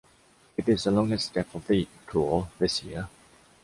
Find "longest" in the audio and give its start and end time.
0.89-1.27